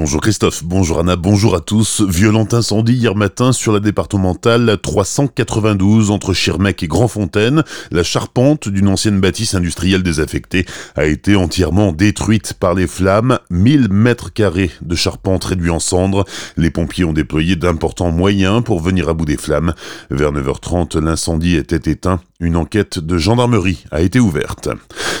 Bonjour 0.00 0.22
Christophe, 0.22 0.64
bonjour 0.64 0.98
Anna, 0.98 1.14
bonjour 1.16 1.54
à 1.54 1.60
tous. 1.60 2.00
Violent 2.00 2.48
incendie 2.52 2.94
hier 2.94 3.14
matin 3.14 3.52
sur 3.52 3.70
la 3.70 3.80
départementale 3.80 4.78
392 4.82 6.10
entre 6.10 6.32
Schirmeck 6.32 6.82
et 6.82 6.88
Grandfontaine. 6.88 7.64
La 7.90 8.02
charpente 8.02 8.70
d'une 8.70 8.88
ancienne 8.88 9.20
bâtisse 9.20 9.54
industrielle 9.54 10.02
désaffectée 10.02 10.64
a 10.96 11.04
été 11.04 11.36
entièrement 11.36 11.92
détruite 11.92 12.54
par 12.54 12.72
les 12.72 12.86
flammes. 12.86 13.40
1000 13.50 13.88
mètres 13.90 14.32
carrés 14.32 14.70
de 14.80 14.94
charpente 14.94 15.44
réduits 15.44 15.68
en 15.68 15.80
cendres. 15.80 16.24
Les 16.56 16.70
pompiers 16.70 17.04
ont 17.04 17.12
déployé 17.12 17.54
d'importants 17.54 18.10
moyens 18.10 18.64
pour 18.64 18.80
venir 18.80 19.10
à 19.10 19.12
bout 19.12 19.26
des 19.26 19.36
flammes. 19.36 19.74
Vers 20.10 20.32
9h30, 20.32 20.98
l'incendie 20.98 21.56
était 21.56 21.90
éteint. 21.90 22.20
Une 22.40 22.56
enquête 22.56 23.00
de 23.00 23.18
gendarmerie 23.18 23.84
a 23.90 24.00
été 24.00 24.18
ouverte. 24.18 24.70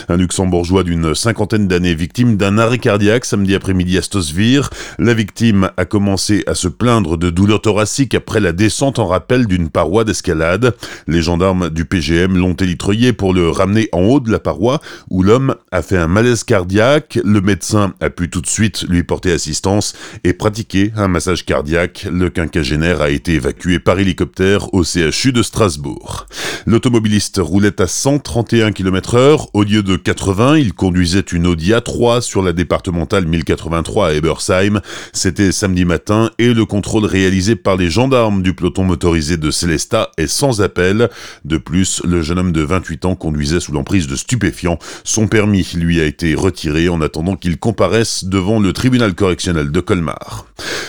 Un 0.08 0.16
luxembourgeois 0.16 0.84
d'une 0.84 1.14
cinquantaine 1.14 1.68
d'années 1.68 1.94
victime 1.94 2.36
d'un 2.36 2.58
arrêt 2.58 2.78
cardiaque 2.78 3.24
samedi 3.24 3.54
après-midi 3.54 3.98
à 3.98 4.02
Stosvir. 4.02 4.70
La 4.98 5.14
victime 5.14 5.70
a 5.76 5.84
commencé 5.84 6.42
à 6.46 6.54
se 6.54 6.68
plaindre 6.68 7.16
de 7.16 7.30
douleurs 7.30 7.62
thoraciques 7.62 8.14
après 8.14 8.40
la 8.40 8.52
descente 8.52 8.98
en 8.98 9.06
rappel 9.06 9.46
d'une 9.46 9.70
paroi 9.70 10.04
d'escalade. 10.04 10.74
Les 11.06 11.22
gendarmes 11.22 11.70
du 11.70 11.84
PGM 11.84 12.36
l'ont 12.36 12.54
élitreillé 12.54 13.12
pour 13.12 13.34
le 13.34 13.50
ramener 13.50 13.88
en 13.92 14.02
haut 14.02 14.20
de 14.20 14.30
la 14.30 14.38
paroi 14.38 14.80
où 15.10 15.22
l'homme 15.22 15.54
a 15.72 15.82
fait 15.82 15.96
un 15.96 16.08
malaise 16.08 16.44
cardiaque. 16.44 17.18
Le 17.24 17.40
médecin 17.40 17.94
a 18.00 18.10
pu 18.10 18.30
tout 18.30 18.40
de 18.40 18.46
suite 18.46 18.84
lui 18.88 19.02
porter 19.02 19.32
assistance 19.32 19.94
et 20.24 20.32
pratiquer 20.32 20.92
un 20.96 21.08
massage 21.08 21.44
cardiaque. 21.44 22.06
Le 22.10 22.30
quinquagénaire 22.30 23.00
a 23.00 23.10
été 23.10 23.34
évacué 23.34 23.78
par 23.78 23.98
hélicoptère 23.98 24.72
au 24.74 24.84
CHU 24.84 25.32
de 25.32 25.42
Strasbourg. 25.42 26.26
L'automobiliste 26.66 27.40
roulait 27.42 27.80
à 27.80 27.86
131 27.86 28.72
km 28.72 29.14
heure. 29.14 29.48
Au 29.54 29.64
lieu 29.64 29.82
de 29.82 29.89
80, 29.96 30.58
il 30.58 30.72
conduisait 30.72 31.20
une 31.20 31.46
Audi 31.46 31.72
A3 31.72 32.20
sur 32.20 32.42
la 32.42 32.52
départementale 32.52 33.26
1083 33.26 34.08
à 34.08 34.12
Ebersheim. 34.12 34.80
C'était 35.12 35.52
samedi 35.52 35.84
matin 35.84 36.30
et 36.38 36.52
le 36.54 36.64
contrôle 36.64 37.04
réalisé 37.04 37.56
par 37.56 37.76
les 37.76 37.90
gendarmes 37.90 38.42
du 38.42 38.54
peloton 38.54 38.84
motorisé 38.84 39.36
de 39.36 39.50
Célestat 39.50 40.10
est 40.16 40.26
sans 40.26 40.60
appel. 40.62 41.10
De 41.44 41.56
plus, 41.56 42.02
le 42.04 42.22
jeune 42.22 42.38
homme 42.38 42.52
de 42.52 42.62
28 42.62 43.04
ans 43.04 43.14
conduisait 43.14 43.60
sous 43.60 43.72
l'emprise 43.72 44.06
de 44.06 44.16
stupéfiants. 44.16 44.78
Son 45.04 45.26
permis 45.26 45.66
lui 45.74 46.00
a 46.00 46.04
été 46.04 46.34
retiré 46.34 46.88
en 46.88 47.00
attendant 47.00 47.36
qu'il 47.36 47.58
comparaisse 47.58 48.24
devant 48.24 48.60
le 48.60 48.72
tribunal 48.72 49.14
correctionnel 49.14 49.70
de 49.70 49.80
Colmar. 49.80 50.46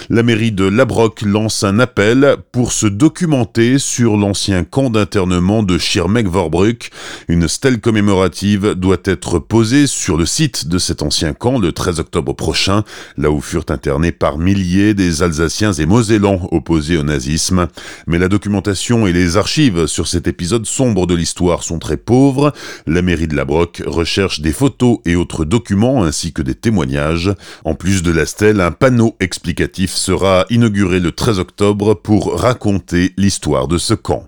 La 0.10 0.24
mairie 0.24 0.52
de 0.52 0.66
Labrock 0.66 1.22
lance 1.22 1.64
un 1.64 1.80
appel 1.80 2.36
pour 2.52 2.72
se 2.72 2.88
documenter 2.88 3.80
sur 3.80 4.18
l'ancien 4.18 4.64
camp 4.64 4.90
d'internement 4.90 5.64
de 5.64 5.78
Schirmeck-Vorbruck. 5.78 6.90
Une 7.28 7.48
stèle 7.48 7.80
commémorative 7.80 8.74
doit 8.74 8.91
être 9.06 9.40
posée 9.40 9.88
sur 9.88 10.18
le 10.18 10.26
site 10.26 10.68
de 10.68 10.78
cet 10.78 11.02
ancien 11.02 11.34
camp 11.34 11.60
le 11.60 11.72
13 11.72 12.00
octobre 12.00 12.34
prochain, 12.34 12.84
là 13.18 13.32
où 13.32 13.42
furent 13.42 13.66
internés 13.70 14.12
par 14.12 14.38
milliers 14.38 14.94
des 14.94 15.24
Alsaciens 15.24 15.74
et 15.74 15.86
Mosellans 15.86 16.48
opposés 16.52 16.98
au 16.98 17.04
nazisme. 17.04 17.68
Mais 18.08 18.18
la 18.18 18.28
documentation 18.28 19.08
et 19.08 19.14
les 19.14 19.38
archives 19.38 19.88
sur 19.88 20.08
cet 20.08 20.28
épisode 20.28 20.66
sombre 20.66 21.08
de 21.08 21.16
l'histoire 21.16 21.64
sont 21.64 21.80
très 21.80 21.98
pauvres. 21.98 22.54
La 22.88 23.02
mairie 23.02 23.28
de 23.28 23.36
Labrock 23.36 23.82
recherche 23.86 24.42
des 24.42 24.54
photos 24.54 25.00
et 25.06 25.16
autres 25.16 25.46
documents 25.46 26.04
ainsi 26.04 26.34
que 26.34 26.42
des 26.42 26.56
témoignages. 26.56 27.34
En 27.66 27.76
plus 27.76 28.04
de 28.04 28.12
la 28.12 28.26
stèle, 28.26 28.62
un 28.62 28.72
panneau 28.72 29.16
explicatif 29.20 29.94
sera 29.94 30.46
inauguré 30.50 31.00
le 31.00 31.12
13 31.12 31.40
octobre 31.40 31.94
pour 31.94 32.40
raconter 32.40 33.14
l'histoire 33.18 33.68
de 33.68 33.78
ce 33.78 33.94
camp. 33.94 34.28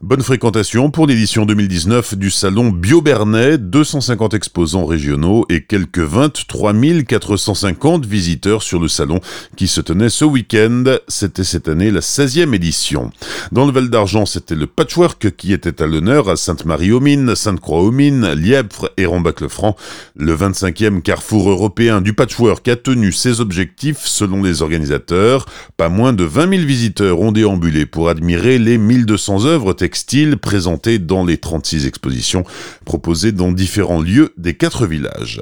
Bonne 0.00 0.22
fréquentation 0.22 0.92
pour 0.92 1.08
l'édition 1.08 1.44
2019 1.44 2.14
du 2.14 2.30
salon 2.30 2.70
Bio-Bernet, 2.70 3.58
250 3.58 4.32
exposants 4.32 4.86
régionaux 4.86 5.44
et 5.48 5.64
quelques 5.64 5.98
23 5.98 6.72
450 7.04 8.06
visiteurs 8.06 8.62
sur 8.62 8.78
le 8.78 8.86
salon 8.86 9.18
qui 9.56 9.66
se 9.66 9.80
tenait 9.80 10.08
ce 10.08 10.24
week-end. 10.24 10.84
C'était 11.08 11.42
cette 11.42 11.66
année 11.66 11.90
la 11.90 11.98
16e 11.98 12.54
édition. 12.54 13.10
Dans 13.50 13.66
le 13.66 13.72
Val 13.72 13.90
d'Argent, 13.90 14.24
c'était 14.24 14.54
le 14.54 14.68
patchwork 14.68 15.34
qui 15.36 15.52
était 15.52 15.82
à 15.82 15.88
l'honneur 15.88 16.28
à 16.28 16.36
Sainte-Marie-aux-Mines, 16.36 17.34
Sainte-Croix-aux-Mines, 17.34 18.34
Lièvre 18.34 18.92
et 18.98 19.04
Rombac-le-Franc. 19.04 19.74
Le 20.14 20.36
25e 20.36 21.02
carrefour 21.02 21.50
européen 21.50 22.00
du 22.00 22.12
patchwork 22.12 22.68
a 22.68 22.76
tenu 22.76 23.10
ses 23.10 23.40
objectifs 23.40 24.04
selon 24.04 24.44
les 24.44 24.62
organisateurs. 24.62 25.46
Pas 25.76 25.88
moins 25.88 26.12
de 26.12 26.22
20 26.22 26.50
000 26.50 26.62
visiteurs 26.68 27.18
ont 27.18 27.32
déambulé 27.32 27.84
pour 27.84 28.08
admirer 28.08 28.60
les 28.60 28.78
1200 28.78 29.44
œuvres 29.44 29.72
textile 29.88 30.36
présenté 30.36 30.98
dans 30.98 31.24
les 31.24 31.38
36 31.38 31.86
expositions 31.86 32.44
proposées 32.84 33.32
dans 33.32 33.52
différents 33.52 34.02
lieux 34.02 34.34
des 34.36 34.52
quatre 34.52 34.86
villages. 34.86 35.40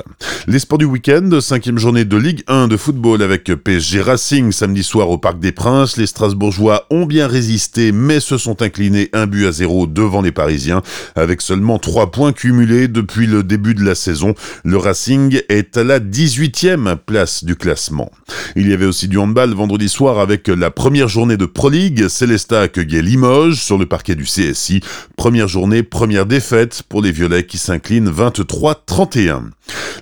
Les 0.48 0.60
sports 0.60 0.78
du 0.78 0.84
week-end, 0.84 1.28
cinquième 1.40 1.76
journée 1.76 2.04
de 2.04 2.16
Ligue 2.16 2.44
1 2.46 2.68
de 2.68 2.76
football 2.76 3.20
avec 3.20 3.52
PSG 3.52 4.00
Racing 4.00 4.52
samedi 4.52 4.84
soir 4.84 5.10
au 5.10 5.18
Parc 5.18 5.40
des 5.40 5.50
Princes. 5.50 5.96
Les 5.96 6.06
Strasbourgeois 6.06 6.86
ont 6.90 7.04
bien 7.04 7.26
résisté 7.26 7.90
mais 7.90 8.20
se 8.20 8.38
sont 8.38 8.62
inclinés 8.62 9.08
un 9.12 9.26
but 9.26 9.48
à 9.48 9.50
zéro 9.50 9.88
devant 9.88 10.22
les 10.22 10.30
Parisiens 10.30 10.82
avec 11.16 11.40
seulement 11.40 11.80
trois 11.80 12.12
points 12.12 12.32
cumulés 12.32 12.86
depuis 12.86 13.26
le 13.26 13.42
début 13.42 13.74
de 13.74 13.82
la 13.82 13.96
saison. 13.96 14.36
Le 14.62 14.76
Racing 14.76 15.40
est 15.48 15.76
à 15.76 15.82
la 15.82 15.98
18e 15.98 16.94
place 16.94 17.42
du 17.42 17.56
classement. 17.56 18.12
Il 18.54 18.68
y 18.68 18.72
avait 18.72 18.86
aussi 18.86 19.08
du 19.08 19.18
handball 19.18 19.52
vendredi 19.52 19.88
soir 19.88 20.20
avec 20.20 20.46
la 20.46 20.70
première 20.70 21.08
journée 21.08 21.36
de 21.36 21.46
Pro 21.46 21.70
League. 21.70 22.06
Célestat 22.06 22.60
accueillait 22.60 23.02
Limoges 23.02 23.60
sur 23.60 23.78
le 23.78 23.86
parquet 23.86 24.14
du 24.14 24.22
CSI. 24.22 24.80
Première 25.16 25.48
journée, 25.48 25.82
première 25.82 26.26
défaite 26.26 26.82
pour 26.88 27.00
les 27.00 27.10
Violets 27.10 27.46
qui 27.46 27.56
s'inclinent 27.56 28.10
23-31. 28.10 29.44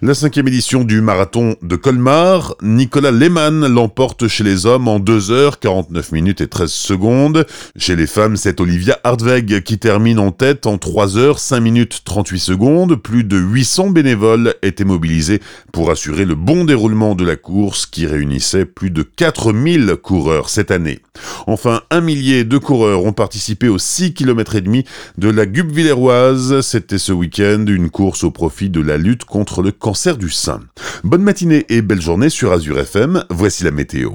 La 0.03 0.13
cinquième 0.13 0.49
édition 0.49 0.83
du 0.83 1.01
marathon 1.01 1.57
de 1.63 1.77
Colmar, 1.77 2.57
Nicolas 2.63 3.13
Lehmann 3.13 3.67
l'emporte 3.67 4.27
chez 4.27 4.45
les 4.45 4.67
hommes 4.67 4.89
en 4.89 4.99
2 4.99 5.19
h 5.19 5.53
49 5.61 6.13
minutes 6.13 6.41
et 6.41 6.49
13 6.49 6.71
secondes. 6.71 7.47
Chez 7.79 7.97
les 7.97 8.09
femmes, 8.09 8.37
c'est 8.37 8.61
Olivia 8.61 8.99
Hartweg 9.05 9.63
qui 9.63 9.79
termine 9.79 10.19
en 10.19 10.33
tête 10.33 10.67
en 10.67 10.79
3 10.79 11.15
h 11.15 11.39
5 11.39 11.61
minutes 11.61 12.03
38 12.05 12.39
secondes. 12.41 12.97
Plus 12.97 13.25
de 13.25 13.39
800 13.39 13.91
bénévoles 13.91 14.55
étaient 14.63 14.85
mobilisés 14.85 15.41
pour 15.73 15.91
assurer 15.91 16.25
le 16.25 16.35
bon 16.35 16.65
déroulement 16.65 17.15
de 17.15 17.25
la 17.25 17.37
course 17.37 17.87
qui 17.87 18.07
réunissait 18.07 18.67
plus 18.67 18.91
de 18.91 19.03
4000 19.03 19.97
coureurs 20.03 20.51
cette 20.51 20.73
année. 20.73 20.99
Enfin, 21.47 21.83
un 21.91 22.01
millier 22.01 22.45
de 22.45 22.59
coureurs 22.59 23.05
ont 23.05 23.13
participé 23.13 23.69
aux 23.69 23.79
6 23.79 24.13
km 24.13 24.57
et 24.57 24.61
demi 24.61 24.85
de 25.19 25.29
la 25.29 25.47
Guebwilleroise. 25.47 26.61
C'était 26.61 26.99
ce 26.99 27.13
week-end 27.13 27.65
une 27.69 27.91
course 27.91 28.25
au 28.25 28.31
profit 28.31 28.71
de 28.71 28.81
la 28.81 28.97
lutte 28.97 29.25
contre 29.25 29.63
le 29.63 29.73
cancer 29.73 30.17
du 30.17 30.31
sein. 30.31 30.61
Bonne 31.03 31.23
matinée 31.23 31.67
et 31.69 31.83
belle 31.83 32.03
journée 32.03 32.31
sur 32.31 32.53
Azure 32.53 32.79
FM, 32.79 33.25
voici 33.31 33.65
la 33.65 33.71
météo. 33.71 34.11